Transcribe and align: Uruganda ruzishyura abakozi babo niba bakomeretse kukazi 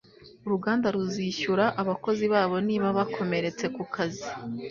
Uruganda 0.45 0.87
ruzishyura 0.95 1.65
abakozi 1.81 2.25
babo 2.33 2.55
niba 2.67 2.87
bakomeretse 2.97 3.65
kukazi 3.75 4.27